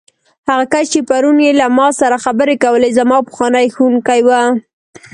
هغه 0.49 0.65
کس 0.73 0.85
چې 0.93 0.99
پرون 1.09 1.37
یې 1.45 1.51
له 1.61 1.67
ما 1.77 1.87
سره 1.99 2.17
خبرې 2.25 2.55
کولې، 2.63 2.95
زما 2.99 3.17
پخوانی 3.27 3.65
ښوونکی 3.75 4.21
و. 4.23 4.29